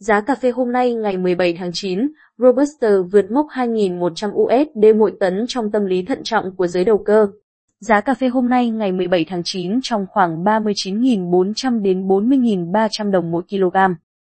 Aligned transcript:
Giá 0.00 0.20
cà 0.20 0.34
phê 0.34 0.50
hôm 0.50 0.72
nay 0.72 0.94
ngày 0.94 1.16
17 1.16 1.54
tháng 1.58 1.70
9, 1.72 2.08
Robusta 2.38 2.88
vượt 3.12 3.30
mốc 3.30 3.46
2.100 3.46 4.32
USD 4.32 4.96
mỗi 4.96 5.12
tấn 5.20 5.44
trong 5.48 5.70
tâm 5.70 5.86
lý 5.86 6.02
thận 6.02 6.18
trọng 6.24 6.56
của 6.56 6.66
giới 6.66 6.84
đầu 6.84 6.98
cơ. 6.98 7.28
Giá 7.80 8.00
cà 8.00 8.14
phê 8.14 8.28
hôm 8.28 8.48
nay 8.48 8.70
ngày 8.70 8.92
17 8.92 9.24
tháng 9.28 9.42
9 9.44 9.80
trong 9.82 10.06
khoảng 10.10 10.44
39.400 10.44 11.82
đến 11.82 12.08
40.300 12.08 13.10
đồng 13.10 13.30
mỗi 13.30 13.42
kg. 13.50 13.76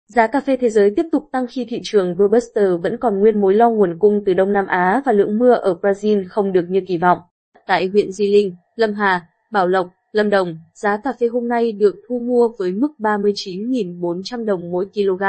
Giá 0.07 0.27
cà 0.27 0.39
phê 0.39 0.57
thế 0.57 0.69
giới 0.69 0.93
tiếp 0.95 1.05
tục 1.11 1.23
tăng 1.31 1.45
khi 1.49 1.65
thị 1.69 1.79
trường 1.83 2.15
Robusta 2.19 2.61
vẫn 2.81 2.97
còn 2.97 3.19
nguyên 3.19 3.41
mối 3.41 3.53
lo 3.53 3.69
nguồn 3.69 3.99
cung 3.99 4.23
từ 4.25 4.33
Đông 4.33 4.53
Nam 4.53 4.65
Á 4.67 5.01
và 5.05 5.11
lượng 5.11 5.37
mưa 5.37 5.53
ở 5.53 5.77
Brazil 5.81 6.23
không 6.29 6.53
được 6.53 6.65
như 6.69 6.81
kỳ 6.87 6.97
vọng. 6.97 7.19
Tại 7.67 7.87
huyện 7.87 8.11
Di 8.11 8.31
Linh, 8.33 8.55
Lâm 8.75 8.93
Hà, 8.93 9.27
Bảo 9.51 9.67
Lộc, 9.67 9.89
Lâm 10.11 10.29
Đồng, 10.29 10.57
giá 10.73 10.97
cà 10.97 11.13
phê 11.19 11.27
hôm 11.27 11.47
nay 11.47 11.71
được 11.71 11.95
thu 12.09 12.19
mua 12.19 12.49
với 12.59 12.71
mức 12.71 12.91
39.400 12.99 14.45
đồng 14.45 14.71
mỗi 14.71 14.85
kg. 14.93 15.23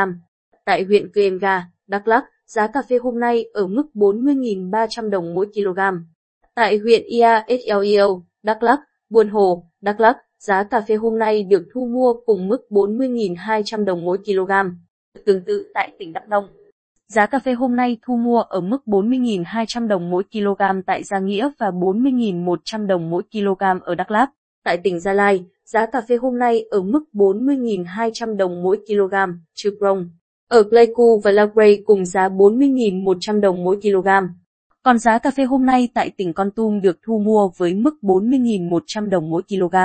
Tại 0.65 0.85
huyện 0.85 1.13
Kemga, 1.13 1.65
Đắk 1.87 2.09
Lắk, 2.09 2.25
giá 2.47 2.67
cà 2.67 2.83
phê 2.89 2.99
hôm 3.03 3.21
nay 3.21 3.45
ở 3.53 3.67
mức 3.67 3.87
40.300 3.95 5.11
đồng 5.11 5.35
mỗi 5.35 5.47
kg. 5.55 5.81
Tại 6.55 6.79
huyện 6.79 7.03
Ia 7.05 7.59
Sleo, 7.67 8.23
Đắk 8.43 8.63
Lắk, 8.63 8.81
Buôn 9.11 9.29
Hồ, 9.29 9.65
Đắk 9.81 10.01
Lắk, 10.01 10.17
giá 10.39 10.63
cà 10.63 10.81
phê 10.81 10.95
hôm 10.95 11.19
nay 11.19 11.43
được 11.43 11.63
thu 11.75 11.87
mua 11.87 12.15
cùng 12.27 12.49
mức 12.49 12.67
40.200 12.71 13.85
đồng 13.85 14.05
mỗi 14.05 14.19
kg. 14.19 14.53
Tương 15.27 15.45
tự 15.45 15.71
tại 15.75 15.93
tỉnh 15.99 16.13
Đắk 16.13 16.29
Nông, 16.29 16.49
giá 17.09 17.27
cà 17.27 17.39
phê 17.39 17.53
hôm 17.53 17.77
nay 17.77 17.99
thu 18.07 18.17
mua 18.17 18.41
ở 18.41 18.61
mức 18.61 18.79
40.200 18.87 19.89
đồng 19.89 20.11
mỗi 20.11 20.23
kg 20.33 20.63
tại 20.87 21.03
Gia 21.05 21.19
Nghĩa 21.19 21.51
và 21.59 21.71
40.100 21.71 22.87
đồng 22.87 23.11
mỗi 23.11 23.23
kg 23.33 23.81
ở 23.83 23.95
Đắk 23.95 24.11
Lắk. 24.11 24.31
Tại 24.65 24.77
tỉnh 24.77 25.01
Gia 25.01 25.13
Lai, 25.13 25.45
giá 25.65 25.87
cà 25.87 26.01
phê 26.01 26.17
hôm 26.17 26.39
nay 26.39 26.65
ở 26.71 26.83
mức 26.83 27.05
40.200 27.13 28.37
đồng 28.37 28.63
mỗi 28.63 28.79
kg, 28.87 29.15
trừ 29.55 29.77
Prong. 29.79 30.11
Ở 30.51 30.63
Pleiku 30.63 31.21
và 31.25 31.31
La 31.31 31.47
Grey 31.55 31.83
cùng 31.87 32.05
giá 32.05 32.29
40.100 32.29 33.41
đồng 33.41 33.65
mỗi 33.65 33.77
kg. 33.83 34.09
Còn 34.83 34.99
giá 34.99 35.19
cà 35.19 35.31
phê 35.31 35.45
hôm 35.45 35.67
nay 35.67 35.89
tại 35.95 36.11
tỉnh 36.17 36.33
Con 36.33 36.51
Tum 36.51 36.81
được 36.81 36.99
thu 37.07 37.19
mua 37.19 37.51
với 37.57 37.75
mức 37.75 37.95
40.100 38.03 39.09
đồng 39.09 39.31
mỗi 39.31 39.43
kg. 39.49 39.77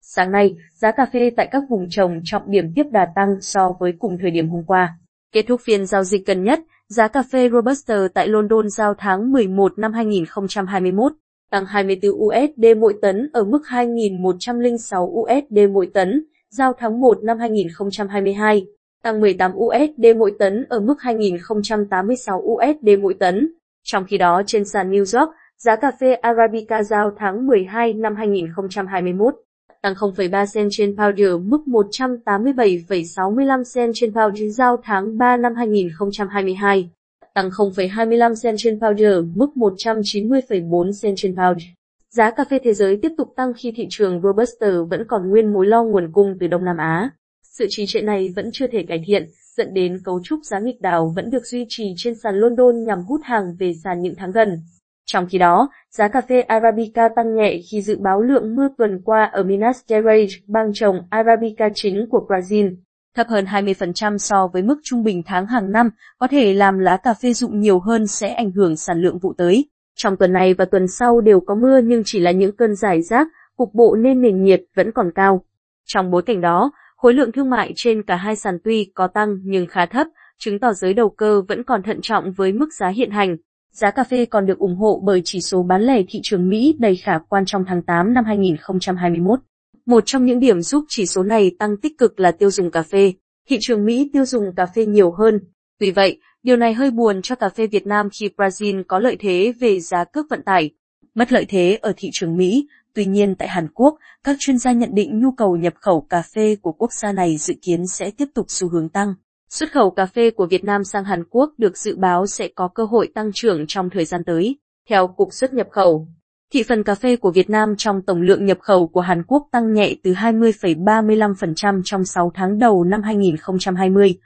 Sáng 0.00 0.32
nay, 0.32 0.56
giá 0.74 0.90
cà 0.90 1.06
phê 1.12 1.30
tại 1.36 1.48
các 1.50 1.62
vùng 1.68 1.86
trồng 1.90 2.20
trọng 2.24 2.42
điểm 2.50 2.72
tiếp 2.74 2.82
đà 2.92 3.06
tăng 3.16 3.40
so 3.40 3.72
với 3.80 3.92
cùng 3.98 4.18
thời 4.20 4.30
điểm 4.30 4.48
hôm 4.48 4.64
qua. 4.66 4.98
Kết 5.32 5.42
thúc 5.48 5.60
phiên 5.64 5.86
giao 5.86 6.04
dịch 6.04 6.26
gần 6.26 6.44
nhất, 6.44 6.60
giá 6.88 7.08
cà 7.08 7.22
phê 7.32 7.48
Robusta 7.50 8.08
tại 8.14 8.28
London 8.28 8.68
giao 8.68 8.94
tháng 8.98 9.32
11 9.32 9.78
năm 9.78 9.92
2021 9.92 11.12
tăng 11.50 11.66
24 11.66 12.12
USD 12.12 12.64
mỗi 12.78 12.94
tấn 13.02 13.30
ở 13.32 13.44
mức 13.44 13.62
2.106 13.68 15.04
USD 15.04 15.72
mỗi 15.72 15.90
tấn, 15.94 16.24
giao 16.50 16.72
tháng 16.78 17.00
1 17.00 17.18
năm 17.22 17.38
2022, 17.38 18.66
tăng 19.04 19.20
18 19.20 19.52
USD 19.56 20.16
mỗi 20.16 20.32
tấn 20.38 20.64
ở 20.68 20.80
mức 20.80 20.94
2.086 21.00 22.38
USD 22.38 22.88
mỗi 23.02 23.14
tấn. 23.14 23.52
Trong 23.82 24.04
khi 24.04 24.18
đó 24.18 24.42
trên 24.46 24.64
sàn 24.64 24.90
New 24.90 25.20
York, 25.20 25.30
giá 25.58 25.76
cà 25.76 25.90
phê 26.00 26.14
Arabica 26.14 26.82
giao 26.82 27.10
tháng 27.18 27.46
12 27.46 27.92
năm 27.92 28.16
2021 28.16 29.34
tăng 29.82 29.94
0,3 29.94 30.46
cent 30.54 30.68
trên 30.70 30.96
pound 30.96 31.20
mức 31.42 31.62
187,65 31.66 33.62
cent 33.74 33.92
trên 33.94 34.14
pound 34.14 34.40
giao 34.50 34.76
tháng 34.84 35.18
3 35.18 35.36
năm 35.36 35.54
2022, 35.54 36.90
tăng 37.34 37.48
0,25 37.48 38.34
cent 38.42 38.56
trên 38.58 38.80
pound 38.80 39.02
mức 39.34 39.50
190,4 39.54 40.90
cent 41.02 41.14
trên 41.16 41.36
pound. 41.36 41.62
Giá 42.10 42.30
cà 42.30 42.44
phê 42.44 42.58
thế 42.64 42.74
giới 42.74 42.98
tiếp 43.02 43.12
tục 43.16 43.32
tăng 43.36 43.52
khi 43.56 43.72
thị 43.76 43.86
trường 43.90 44.20
Robusta 44.22 44.68
vẫn 44.90 45.04
còn 45.08 45.30
nguyên 45.30 45.52
mối 45.52 45.66
lo 45.66 45.84
nguồn 45.84 46.12
cung 46.12 46.36
từ 46.40 46.46
Đông 46.46 46.64
Nam 46.64 46.76
Á. 46.76 47.10
Sự 47.52 47.66
trì 47.68 47.86
trệ 47.86 48.00
này 48.00 48.32
vẫn 48.36 48.50
chưa 48.52 48.66
thể 48.66 48.84
cải 48.88 49.02
thiện, 49.06 49.26
dẫn 49.56 49.74
đến 49.74 50.00
cấu 50.04 50.20
trúc 50.24 50.38
giá 50.44 50.58
nghịch 50.58 50.80
đảo 50.80 51.12
vẫn 51.16 51.30
được 51.30 51.46
duy 51.46 51.66
trì 51.68 51.94
trên 51.96 52.14
sàn 52.14 52.34
London 52.34 52.84
nhằm 52.84 53.02
hút 53.02 53.20
hàng 53.24 53.56
về 53.58 53.72
sàn 53.84 54.02
những 54.02 54.14
tháng 54.18 54.32
gần. 54.32 54.62
Trong 55.06 55.26
khi 55.30 55.38
đó, 55.38 55.68
giá 55.90 56.08
cà 56.08 56.20
phê 56.20 56.40
Arabica 56.40 57.08
tăng 57.16 57.34
nhẹ 57.34 57.60
khi 57.70 57.82
dự 57.82 57.98
báo 57.98 58.22
lượng 58.22 58.54
mưa 58.56 58.68
tuần 58.78 59.00
qua 59.04 59.24
ở 59.24 59.42
Minas 59.42 59.80
Gerais, 59.88 60.32
bang 60.46 60.70
trồng 60.74 61.00
Arabica 61.10 61.68
chính 61.74 62.06
của 62.10 62.26
Brazil, 62.28 62.74
thấp 63.16 63.26
hơn 63.28 63.44
20% 63.44 64.18
so 64.18 64.46
với 64.46 64.62
mức 64.62 64.76
trung 64.82 65.04
bình 65.04 65.22
tháng 65.26 65.46
hàng 65.46 65.72
năm, 65.72 65.90
có 66.18 66.26
thể 66.26 66.54
làm 66.54 66.78
lá 66.78 66.96
cà 66.96 67.14
phê 67.14 67.32
rụng 67.32 67.60
nhiều 67.60 67.78
hơn 67.78 68.06
sẽ 68.06 68.34
ảnh 68.34 68.50
hưởng 68.50 68.76
sản 68.76 69.00
lượng 69.00 69.18
vụ 69.18 69.32
tới. 69.38 69.64
Trong 69.96 70.16
tuần 70.16 70.32
này 70.32 70.54
và 70.54 70.64
tuần 70.64 70.88
sau 70.88 71.20
đều 71.20 71.40
có 71.40 71.54
mưa 71.54 71.80
nhưng 71.84 72.02
chỉ 72.04 72.20
là 72.20 72.30
những 72.30 72.56
cơn 72.56 72.74
giải 72.74 73.02
rác, 73.02 73.28
cục 73.56 73.74
bộ 73.74 73.96
nên 73.96 74.22
nền 74.22 74.42
nhiệt 74.42 74.62
vẫn 74.74 74.92
còn 74.92 75.10
cao. 75.14 75.44
Trong 75.84 76.10
bối 76.10 76.22
cảnh 76.22 76.40
đó, 76.40 76.70
khối 76.96 77.14
lượng 77.14 77.32
thương 77.32 77.50
mại 77.50 77.72
trên 77.76 78.02
cả 78.02 78.16
hai 78.16 78.36
sàn 78.36 78.58
tuy 78.64 78.90
có 78.94 79.06
tăng 79.06 79.36
nhưng 79.42 79.66
khá 79.66 79.86
thấp, 79.86 80.06
chứng 80.38 80.58
tỏ 80.58 80.72
giới 80.72 80.94
đầu 80.94 81.10
cơ 81.10 81.42
vẫn 81.48 81.64
còn 81.64 81.82
thận 81.82 82.00
trọng 82.02 82.32
với 82.32 82.52
mức 82.52 82.68
giá 82.78 82.88
hiện 82.88 83.10
hành. 83.10 83.36
Giá 83.72 83.90
cà 83.90 84.04
phê 84.04 84.24
còn 84.24 84.46
được 84.46 84.58
ủng 84.58 84.76
hộ 84.76 85.02
bởi 85.04 85.22
chỉ 85.24 85.40
số 85.40 85.62
bán 85.62 85.82
lẻ 85.82 86.02
thị 86.08 86.20
trường 86.22 86.48
Mỹ 86.48 86.76
đầy 86.78 86.96
khả 86.96 87.18
quan 87.28 87.44
trong 87.46 87.64
tháng 87.68 87.82
8 87.82 88.14
năm 88.14 88.24
2021. 88.24 89.40
Một 89.86 90.02
trong 90.06 90.24
những 90.24 90.40
điểm 90.40 90.60
giúp 90.60 90.84
chỉ 90.88 91.06
số 91.06 91.22
này 91.22 91.56
tăng 91.58 91.76
tích 91.76 91.98
cực 91.98 92.20
là 92.20 92.32
tiêu 92.32 92.50
dùng 92.50 92.70
cà 92.70 92.82
phê. 92.82 93.12
Thị 93.48 93.58
trường 93.60 93.84
Mỹ 93.84 94.10
tiêu 94.12 94.24
dùng 94.24 94.44
cà 94.56 94.66
phê 94.66 94.86
nhiều 94.86 95.12
hơn. 95.12 95.40
Tuy 95.80 95.90
vậy, 95.90 96.20
điều 96.42 96.56
này 96.56 96.74
hơi 96.74 96.90
buồn 96.90 97.22
cho 97.22 97.34
cà 97.34 97.48
phê 97.48 97.66
Việt 97.66 97.86
Nam 97.86 98.08
khi 98.10 98.30
Brazil 98.36 98.82
có 98.88 98.98
lợi 98.98 99.16
thế 99.20 99.52
về 99.60 99.80
giá 99.80 100.04
cước 100.04 100.26
vận 100.30 100.42
tải. 100.42 100.70
Mất 101.14 101.32
lợi 101.32 101.44
thế 101.48 101.78
ở 101.82 101.92
thị 101.96 102.08
trường 102.12 102.36
Mỹ, 102.36 102.66
tuy 102.94 103.04
nhiên 103.04 103.34
tại 103.34 103.48
Hàn 103.48 103.68
Quốc, 103.74 103.94
các 104.24 104.36
chuyên 104.40 104.58
gia 104.58 104.72
nhận 104.72 104.94
định 104.94 105.20
nhu 105.22 105.32
cầu 105.32 105.56
nhập 105.56 105.74
khẩu 105.80 106.00
cà 106.00 106.22
phê 106.34 106.56
của 106.62 106.72
quốc 106.72 106.92
gia 106.92 107.12
này 107.12 107.36
dự 107.36 107.54
kiến 107.62 107.86
sẽ 107.86 108.10
tiếp 108.10 108.28
tục 108.34 108.46
xu 108.48 108.68
hướng 108.68 108.88
tăng. 108.88 109.14
Xuất 109.50 109.72
khẩu 109.72 109.90
cà 109.90 110.06
phê 110.06 110.30
của 110.30 110.46
Việt 110.46 110.64
Nam 110.64 110.84
sang 110.84 111.04
Hàn 111.04 111.24
Quốc 111.30 111.50
được 111.58 111.76
dự 111.76 111.96
báo 111.96 112.26
sẽ 112.26 112.48
có 112.54 112.68
cơ 112.68 112.84
hội 112.84 113.08
tăng 113.14 113.30
trưởng 113.34 113.64
trong 113.68 113.90
thời 113.90 114.04
gian 114.04 114.24
tới. 114.24 114.56
Theo 114.88 115.06
Cục 115.06 115.28
xuất 115.32 115.54
nhập 115.54 115.66
khẩu, 115.70 116.08
thị 116.52 116.62
phần 116.62 116.84
cà 116.84 116.94
phê 116.94 117.16
của 117.16 117.30
Việt 117.30 117.50
Nam 117.50 117.74
trong 117.78 118.02
tổng 118.02 118.22
lượng 118.22 118.46
nhập 118.46 118.58
khẩu 118.60 118.88
của 118.88 119.00
Hàn 119.00 119.22
Quốc 119.26 119.48
tăng 119.52 119.72
nhẹ 119.72 119.94
từ 120.02 120.12
20,35% 120.12 121.82
trong 121.84 122.04
6 122.04 122.32
tháng 122.34 122.58
đầu 122.58 122.84
năm 122.84 123.02
2020 123.02 124.18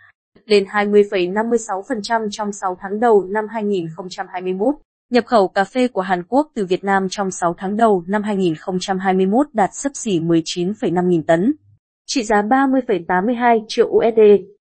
lên 0.45 0.65
20,56% 0.65 2.29
trong 2.31 2.53
6 2.53 2.77
tháng 2.81 3.01
đầu 3.01 3.25
năm 3.25 3.45
2021. 3.51 4.75
Nhập 5.11 5.27
khẩu 5.27 5.49
cà 5.49 5.65
phê 5.65 5.89
của 5.89 6.01
Hàn 6.01 6.23
Quốc 6.29 6.51
từ 6.55 6.67
Việt 6.67 6.85
Nam 6.85 7.07
trong 7.11 7.31
6 7.31 7.55
tháng 7.59 7.77
đầu 7.77 8.05
năm 8.07 8.23
2021 8.23 9.47
đạt 9.53 9.71
sấp 9.73 9.93
xỉ 9.95 10.21
19,5 10.21 11.07
nghìn 11.07 11.23
tấn, 11.23 11.55
trị 12.07 12.23
giá 12.23 12.43
30,82 12.43 13.65
triệu 13.69 13.87
USD 13.87 14.21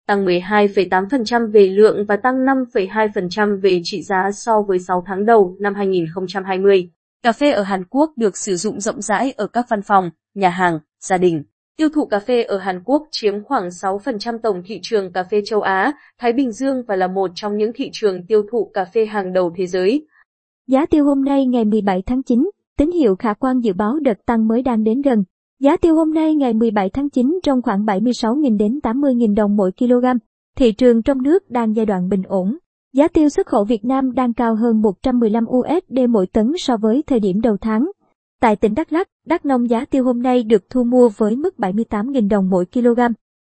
tăng 0.07 0.25
12,8% 0.25 1.51
về 1.51 1.67
lượng 1.67 2.05
và 2.05 2.17
tăng 2.17 2.35
5,2% 2.35 3.61
về 3.61 3.81
trị 3.83 4.03
giá 4.03 4.31
so 4.33 4.61
với 4.61 4.79
6 4.79 5.03
tháng 5.07 5.25
đầu 5.25 5.57
năm 5.59 5.75
2020. 5.75 6.89
Cà 7.23 7.31
phê 7.31 7.51
ở 7.51 7.63
Hàn 7.63 7.83
Quốc 7.89 8.11
được 8.17 8.37
sử 8.37 8.55
dụng 8.55 8.79
rộng 8.79 9.01
rãi 9.01 9.31
ở 9.37 9.47
các 9.47 9.65
văn 9.69 9.81
phòng, 9.81 10.11
nhà 10.33 10.49
hàng, 10.49 10.79
gia 10.99 11.17
đình. 11.17 11.43
Tiêu 11.77 11.89
thụ 11.95 12.05
cà 12.05 12.19
phê 12.19 12.43
ở 12.43 12.57
Hàn 12.57 12.83
Quốc 12.83 13.07
chiếm 13.11 13.43
khoảng 13.43 13.67
6% 13.67 14.39
tổng 14.43 14.63
thị 14.65 14.79
trường 14.83 15.13
cà 15.13 15.23
phê 15.23 15.41
châu 15.45 15.61
Á, 15.61 15.93
Thái 16.19 16.33
Bình 16.33 16.51
Dương 16.51 16.83
và 16.87 16.95
là 16.95 17.07
một 17.07 17.31
trong 17.35 17.57
những 17.57 17.71
thị 17.75 17.89
trường 17.93 18.27
tiêu 18.27 18.43
thụ 18.51 18.71
cà 18.73 18.85
phê 18.85 19.05
hàng 19.05 19.33
đầu 19.33 19.53
thế 19.57 19.67
giới. 19.67 20.05
Giá 20.69 20.85
tiêu 20.85 21.05
hôm 21.05 21.23
nay 21.25 21.45
ngày 21.45 21.65
17 21.65 22.01
tháng 22.01 22.23
9, 22.23 22.49
tín 22.77 22.91
hiệu 22.91 23.15
khả 23.15 23.33
quan 23.33 23.59
dự 23.59 23.73
báo 23.73 23.99
đợt 23.99 24.25
tăng 24.25 24.47
mới 24.47 24.61
đang 24.61 24.83
đến 24.83 25.01
gần. 25.01 25.23
Giá 25.59 25.77
tiêu 25.77 25.95
hôm 25.95 26.13
nay 26.13 26.35
ngày 26.35 26.53
17 26.53 26.89
tháng 26.89 27.09
9 27.09 27.39
trong 27.43 27.61
khoảng 27.61 27.85
76.000 27.85 28.57
đến 28.57 28.79
80.000 28.83 29.35
đồng 29.35 29.55
mỗi 29.55 29.71
kg. 29.71 30.05
Thị 30.57 30.71
trường 30.71 31.01
trong 31.01 31.23
nước 31.23 31.49
đang 31.49 31.75
giai 31.75 31.85
đoạn 31.85 32.09
bình 32.09 32.23
ổn. 32.27 32.57
Giá 32.93 33.07
tiêu 33.07 33.29
xuất 33.29 33.47
khẩu 33.47 33.63
Việt 33.63 33.85
Nam 33.85 34.13
đang 34.13 34.33
cao 34.33 34.55
hơn 34.55 34.81
115 34.81 35.45
USD 35.45 35.99
mỗi 36.09 36.27
tấn 36.27 36.53
so 36.57 36.77
với 36.77 37.03
thời 37.07 37.19
điểm 37.19 37.41
đầu 37.41 37.57
tháng. 37.57 37.91
Tại 38.41 38.55
tỉnh 38.55 38.73
Đắk 38.75 38.93
Lắk, 38.93 39.07
Đắk 39.25 39.45
Nông 39.45 39.69
giá 39.69 39.85
tiêu 39.85 40.03
hôm 40.03 40.21
nay 40.21 40.43
được 40.43 40.69
thu 40.69 40.83
mua 40.83 41.09
với 41.17 41.35
mức 41.35 41.55
78.000 41.57 42.29
đồng 42.29 42.49
mỗi 42.49 42.65
kg. 42.65 42.99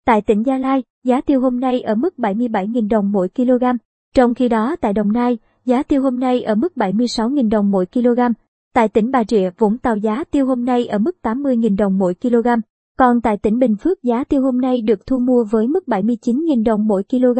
Tại 0.05 0.21
tỉnh 0.21 0.43
Gia 0.45 0.57
Lai, 0.57 0.83
giá 1.03 1.21
tiêu 1.21 1.41
hôm 1.41 1.59
nay 1.59 1.81
ở 1.81 1.95
mức 1.95 2.13
77.000 2.17 2.89
đồng 2.89 3.11
mỗi 3.11 3.29
kg. 3.29 3.63
Trong 4.15 4.33
khi 4.33 4.49
đó 4.49 4.75
tại 4.81 4.93
Đồng 4.93 5.11
Nai, 5.11 5.37
giá 5.65 5.83
tiêu 5.83 6.01
hôm 6.01 6.19
nay 6.19 6.41
ở 6.41 6.55
mức 6.55 6.73
76.000 6.75 7.49
đồng 7.49 7.71
mỗi 7.71 7.85
kg. 7.85 8.19
Tại 8.73 8.87
tỉnh 8.87 9.11
Bà 9.11 9.23
Rịa, 9.27 9.49
Vũng 9.57 9.77
Tàu 9.77 9.97
giá 9.97 10.23
tiêu 10.31 10.45
hôm 10.45 10.65
nay 10.65 10.87
ở 10.87 10.97
mức 10.97 11.17
80.000 11.23 11.77
đồng 11.77 11.97
mỗi 11.97 12.15
kg. 12.21 12.47
Còn 12.97 13.21
tại 13.21 13.37
tỉnh 13.37 13.59
Bình 13.59 13.75
Phước 13.75 14.03
giá 14.03 14.23
tiêu 14.23 14.41
hôm 14.41 14.61
nay 14.61 14.81
được 14.81 15.05
thu 15.07 15.19
mua 15.19 15.43
với 15.51 15.67
mức 15.67 15.83
79.000 15.87 16.63
đồng 16.63 16.87
mỗi 16.87 17.03
kg. 17.03 17.39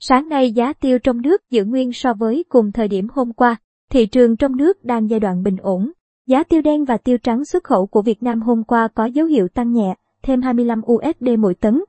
Sáng 0.00 0.28
nay 0.28 0.52
giá 0.52 0.72
tiêu 0.72 0.98
trong 0.98 1.22
nước 1.22 1.50
giữ 1.50 1.64
nguyên 1.64 1.92
so 1.92 2.14
với 2.14 2.44
cùng 2.48 2.72
thời 2.72 2.88
điểm 2.88 3.06
hôm 3.12 3.32
qua. 3.32 3.56
Thị 3.90 4.06
trường 4.06 4.36
trong 4.36 4.56
nước 4.56 4.84
đang 4.84 5.10
giai 5.10 5.20
đoạn 5.20 5.42
bình 5.42 5.56
ổn. 5.62 5.90
Giá 6.26 6.42
tiêu 6.42 6.62
đen 6.62 6.84
và 6.84 6.96
tiêu 6.96 7.18
trắng 7.18 7.44
xuất 7.44 7.64
khẩu 7.64 7.86
của 7.86 8.02
Việt 8.02 8.22
Nam 8.22 8.40
hôm 8.40 8.64
qua 8.64 8.88
có 8.88 9.04
dấu 9.04 9.26
hiệu 9.26 9.48
tăng 9.48 9.72
nhẹ, 9.72 9.94
thêm 10.22 10.42
25 10.42 10.80
USD 10.92 11.28
mỗi 11.38 11.54
tấn. 11.54 11.80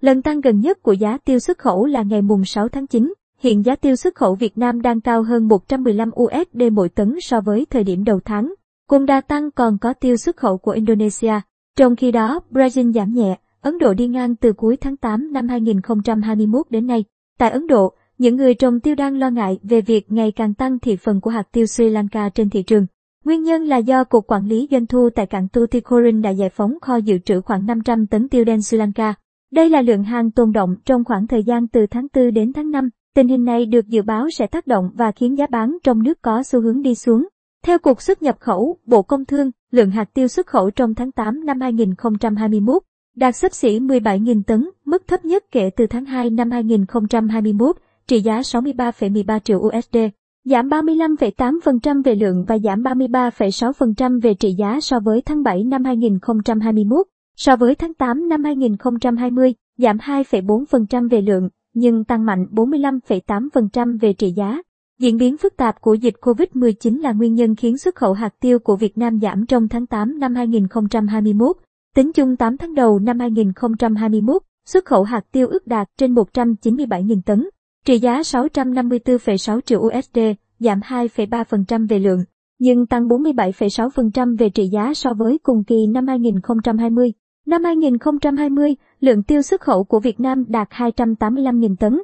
Lần 0.00 0.22
tăng 0.22 0.40
gần 0.40 0.60
nhất 0.60 0.82
của 0.82 0.92
giá 0.92 1.18
tiêu 1.24 1.38
xuất 1.38 1.58
khẩu 1.58 1.86
là 1.86 2.02
ngày 2.02 2.22
mùng 2.22 2.44
6 2.44 2.68
tháng 2.68 2.86
9. 2.86 3.12
Hiện 3.42 3.64
giá 3.64 3.76
tiêu 3.76 3.96
xuất 3.96 4.14
khẩu 4.14 4.34
Việt 4.34 4.58
Nam 4.58 4.82
đang 4.82 5.00
cao 5.00 5.22
hơn 5.22 5.48
115 5.48 6.10
USD 6.22 6.62
mỗi 6.72 6.88
tấn 6.88 7.14
so 7.20 7.40
với 7.40 7.66
thời 7.70 7.84
điểm 7.84 8.04
đầu 8.04 8.20
tháng. 8.24 8.54
Cùng 8.88 9.06
đa 9.06 9.20
tăng 9.20 9.50
còn 9.50 9.78
có 9.78 9.92
tiêu 9.92 10.16
xuất 10.16 10.36
khẩu 10.36 10.58
của 10.58 10.70
Indonesia. 10.70 11.32
Trong 11.76 11.96
khi 11.96 12.12
đó, 12.12 12.40
Brazil 12.50 12.92
giảm 12.92 13.12
nhẹ, 13.14 13.38
Ấn 13.60 13.78
Độ 13.78 13.94
đi 13.94 14.08
ngang 14.08 14.36
từ 14.36 14.52
cuối 14.52 14.76
tháng 14.76 14.96
8 14.96 15.32
năm 15.32 15.48
2021 15.48 16.70
đến 16.70 16.86
nay. 16.86 17.04
Tại 17.38 17.50
Ấn 17.50 17.66
Độ, 17.66 17.92
những 18.18 18.36
người 18.36 18.54
trồng 18.54 18.80
tiêu 18.80 18.94
đang 18.94 19.18
lo 19.18 19.30
ngại 19.30 19.58
về 19.62 19.80
việc 19.80 20.12
ngày 20.12 20.32
càng 20.32 20.54
tăng 20.54 20.78
thị 20.78 20.96
phần 20.96 21.20
của 21.20 21.30
hạt 21.30 21.52
tiêu 21.52 21.66
Sri 21.66 21.88
Lanka 21.88 22.28
trên 22.28 22.50
thị 22.50 22.62
trường. 22.62 22.86
Nguyên 23.24 23.42
nhân 23.42 23.62
là 23.64 23.76
do 23.76 24.04
Cục 24.04 24.26
Quản 24.26 24.46
lý 24.46 24.68
Doanh 24.70 24.86
thu 24.86 25.08
tại 25.14 25.26
cảng 25.26 25.48
Tuticorin 25.48 26.22
đã 26.22 26.30
giải 26.30 26.50
phóng 26.50 26.80
kho 26.80 26.96
dự 26.96 27.18
trữ 27.18 27.40
khoảng 27.40 27.66
500 27.66 28.06
tấn 28.06 28.28
tiêu 28.28 28.44
đen 28.44 28.62
Sri 28.62 28.78
Lanka. 28.78 29.14
Đây 29.52 29.70
là 29.70 29.82
lượng 29.82 30.04
hàng 30.04 30.30
tồn 30.30 30.52
động 30.52 30.76
trong 30.84 31.04
khoảng 31.04 31.26
thời 31.26 31.42
gian 31.42 31.68
từ 31.68 31.86
tháng 31.90 32.06
4 32.14 32.34
đến 32.34 32.52
tháng 32.52 32.70
5. 32.70 32.90
Tình 33.14 33.28
hình 33.28 33.44
này 33.44 33.66
được 33.66 33.88
dự 33.88 34.02
báo 34.02 34.30
sẽ 34.30 34.46
tác 34.46 34.66
động 34.66 34.90
và 34.94 35.12
khiến 35.12 35.38
giá 35.38 35.46
bán 35.46 35.78
trong 35.82 36.02
nước 36.02 36.22
có 36.22 36.42
xu 36.42 36.60
hướng 36.60 36.82
đi 36.82 36.94
xuống. 36.94 37.28
Theo 37.64 37.78
Cục 37.78 38.02
xuất 38.02 38.22
nhập 38.22 38.36
khẩu, 38.40 38.76
Bộ 38.86 39.02
Công 39.02 39.24
Thương, 39.24 39.50
lượng 39.70 39.90
hạt 39.90 40.14
tiêu 40.14 40.28
xuất 40.28 40.46
khẩu 40.46 40.70
trong 40.70 40.94
tháng 40.94 41.12
8 41.12 41.44
năm 41.46 41.60
2021 41.60 42.82
đạt 43.16 43.36
xấp 43.36 43.54
xỉ 43.54 43.78
17.000 43.78 44.42
tấn, 44.42 44.68
mức 44.84 45.02
thấp 45.06 45.24
nhất 45.24 45.44
kể 45.52 45.70
từ 45.76 45.86
tháng 45.86 46.04
2 46.04 46.30
năm 46.30 46.50
2021, 46.50 47.76
trị 48.06 48.20
giá 48.20 48.40
63,13 48.40 49.38
triệu 49.38 49.58
USD, 49.58 49.96
giảm 50.44 50.68
35,8% 50.68 52.02
về 52.02 52.14
lượng 52.14 52.44
và 52.48 52.58
giảm 52.58 52.82
33,6% 52.82 54.20
về 54.20 54.34
trị 54.34 54.54
giá 54.58 54.80
so 54.80 55.00
với 55.00 55.22
tháng 55.22 55.42
7 55.42 55.64
năm 55.64 55.84
2021. 55.84 57.06
So 57.36 57.56
với 57.56 57.74
tháng 57.74 57.94
8 57.94 58.28
năm 58.28 58.44
2020, 58.44 59.54
giảm 59.78 59.96
2,4% 59.96 61.08
về 61.08 61.20
lượng, 61.20 61.48
nhưng 61.74 62.04
tăng 62.04 62.24
mạnh 62.24 62.46
45,8% 62.52 63.98
về 64.00 64.12
trị 64.12 64.30
giá. 64.30 64.62
Diễn 65.00 65.16
biến 65.16 65.36
phức 65.36 65.56
tạp 65.56 65.80
của 65.80 65.94
dịch 65.94 66.14
COVID-19 66.20 67.00
là 67.00 67.12
nguyên 67.12 67.34
nhân 67.34 67.54
khiến 67.54 67.78
xuất 67.78 67.94
khẩu 67.94 68.12
hạt 68.12 68.34
tiêu 68.40 68.58
của 68.58 68.76
Việt 68.76 68.98
Nam 68.98 69.20
giảm 69.20 69.46
trong 69.46 69.68
tháng 69.68 69.86
8 69.86 70.18
năm 70.18 70.34
2021. 70.34 71.56
Tính 71.96 72.12
chung 72.12 72.36
8 72.36 72.56
tháng 72.56 72.74
đầu 72.74 72.98
năm 72.98 73.18
2021, 73.18 74.42
xuất 74.66 74.84
khẩu 74.84 75.02
hạt 75.02 75.24
tiêu 75.32 75.48
ước 75.48 75.66
đạt 75.66 75.88
trên 75.98 76.14
197.000 76.14 77.20
tấn, 77.26 77.48
trị 77.84 77.98
giá 77.98 78.20
654,6 78.20 79.60
triệu 79.60 79.80
USD, 79.80 80.18
giảm 80.58 80.80
2,3% 80.80 81.88
về 81.88 81.98
lượng, 81.98 82.24
nhưng 82.58 82.86
tăng 82.86 83.08
47,6% 83.08 84.36
về 84.38 84.50
trị 84.50 84.68
giá 84.72 84.94
so 84.94 85.12
với 85.14 85.38
cùng 85.42 85.64
kỳ 85.64 85.86
năm 85.86 86.06
2020. 86.06 87.12
Năm 87.46 87.64
2020, 87.64 88.76
lượng 89.00 89.22
tiêu 89.22 89.42
xuất 89.42 89.60
khẩu 89.60 89.84
của 89.84 90.00
Việt 90.00 90.20
Nam 90.20 90.44
đạt 90.48 90.68
285.000 90.70 91.76
tấn. 91.76 92.02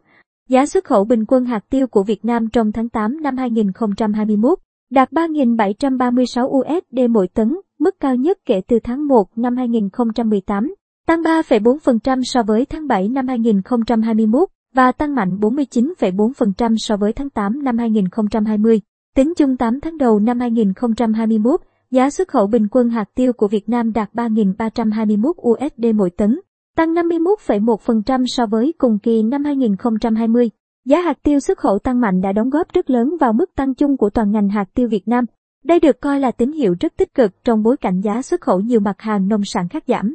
Giá 0.49 0.67
xuất 0.67 0.85
khẩu 0.85 1.05
bình 1.05 1.25
quân 1.29 1.45
hạt 1.45 1.65
tiêu 1.71 1.87
của 1.87 2.03
Việt 2.03 2.25
Nam 2.25 2.49
trong 2.49 2.73
tháng 2.73 2.89
8 2.89 3.23
năm 3.23 3.37
2021 3.37 4.59
đạt 4.91 5.13
3.736 5.13 6.47
USD 6.47 7.11
mỗi 7.11 7.29
tấn, 7.29 7.57
mức 7.79 8.01
cao 8.01 8.17
nhất 8.17 8.39
kể 8.47 8.61
từ 8.69 8.79
tháng 8.85 9.07
1 9.07 9.39
năm 9.39 9.57
2018, 9.57 10.75
tăng 11.07 11.23
3,4% 11.23 12.23
so 12.25 12.43
với 12.43 12.65
tháng 12.65 12.87
7 12.87 13.09
năm 13.09 13.29
2021 13.29 14.49
và 14.75 14.93
tăng 14.93 15.15
mạnh 15.15 15.39
49,4% 15.41 16.75
so 16.79 16.97
với 16.97 17.13
tháng 17.13 17.31
8 17.31 17.65
năm 17.65 17.79
2020. 17.79 18.81
Tính 19.15 19.33
chung 19.37 19.57
8 19.57 19.81
tháng 19.81 19.99
đầu 19.99 20.19
năm 20.19 20.41
2021, 20.41 21.61
giá 21.91 22.11
xuất 22.11 22.29
khẩu 22.29 22.47
bình 22.47 22.69
quân 22.71 22.89
hạt 22.89 23.05
tiêu 23.15 23.33
của 23.33 23.49
Việt 23.49 23.69
Nam 23.69 23.93
đạt 23.93 24.15
3.321 24.15 25.33
USD 25.51 25.85
mỗi 25.95 26.11
tấn, 26.11 26.41
tăng 26.77 26.95
51,1% 26.95 28.25
so 28.27 28.47
với 28.47 28.75
cùng 28.79 28.99
kỳ 28.99 29.23
năm 29.23 29.45
2020. 29.45 30.51
Giá 30.85 31.01
hạt 31.01 31.19
tiêu 31.23 31.41
xuất 31.41 31.59
khẩu 31.59 31.79
tăng 31.79 32.01
mạnh 32.01 32.21
đã 32.21 32.33
đóng 32.33 32.51
góp 32.51 32.73
rất 32.73 32.91
lớn 32.91 33.17
vào 33.21 33.33
mức 33.33 33.55
tăng 33.57 33.75
chung 33.75 33.97
của 33.97 34.11
toàn 34.11 34.31
ngành 34.31 34.49
hạt 34.49 34.65
tiêu 34.75 34.89
Việt 34.89 35.09
Nam. 35.09 35.25
Đây 35.65 35.81
được 35.81 36.01
coi 36.01 36.21
là 36.21 36.31
tín 36.31 36.53
hiệu 36.53 36.75
rất 36.81 36.97
tích 36.97 37.15
cực 37.15 37.45
trong 37.45 37.63
bối 37.63 37.77
cảnh 37.77 38.01
giá 38.01 38.23
xuất 38.23 38.41
khẩu 38.41 38.61
nhiều 38.61 38.81
mặt 38.81 38.97
hàng 38.99 39.29
nông 39.29 39.45
sản 39.45 39.69
khác 39.69 39.85
giảm. 39.87 40.15